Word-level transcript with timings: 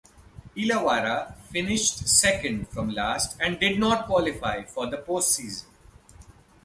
Illawarra 0.55 1.35
finished 1.51 2.07
second 2.09 2.67
from 2.69 2.89
last 2.89 3.37
and 3.39 3.59
did 3.59 3.77
not 3.77 4.07
qualify 4.07 4.63
for 4.63 4.87
the 4.89 4.97
postseason. 4.97 5.65